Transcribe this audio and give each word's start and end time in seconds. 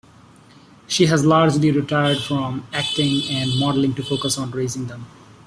She 0.87 1.05
has 1.05 1.23
largely 1.27 1.69
retired 1.69 2.17
from 2.17 2.65
acting 2.73 3.21
and 3.29 3.51
modelling 3.59 3.93
to 3.93 4.03
focus 4.03 4.39
on 4.39 4.49
raising 4.49 4.87
them. 4.87 5.05